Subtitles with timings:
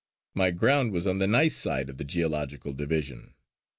[0.33, 3.35] My ground was on the gneiss side of the geological division.